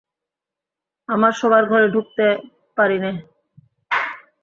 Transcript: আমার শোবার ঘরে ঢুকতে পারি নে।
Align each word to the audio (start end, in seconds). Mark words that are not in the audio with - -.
আমার 1.09 1.31
শোবার 1.31 1.63
ঘরে 1.65 1.87
ঢুকতে 1.89 2.25
পারি 2.77 2.97
নে। 2.99 3.11